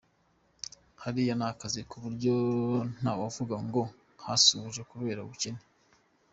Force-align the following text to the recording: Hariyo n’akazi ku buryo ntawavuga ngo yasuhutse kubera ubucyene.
Hariyo 1.01 1.33
n’akazi 1.37 1.81
ku 1.89 1.95
buryo 2.03 2.33
ntawavuga 2.97 3.55
ngo 3.67 3.81
yasuhutse 4.29 4.81
kubera 4.91 5.19
ubucyene. 5.25 5.61